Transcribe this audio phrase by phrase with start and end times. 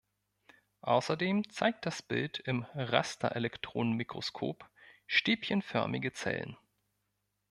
[0.81, 4.67] Außerdem zeigt das Bild im Rasterelektronenmikroskop
[5.05, 6.57] stäbchenförmige Zellen.